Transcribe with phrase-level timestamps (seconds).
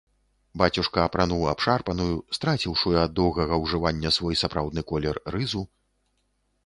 [0.59, 2.07] Бацюшка апрануў абшарпаную,
[2.37, 5.63] страціўшую ад доўгага ўжывання свой сапраўдны колер, рызу.